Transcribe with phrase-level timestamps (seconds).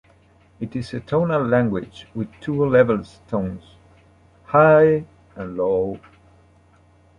[0.59, 3.75] It is a tonal language with two level tones,
[4.45, 5.99] High and Low.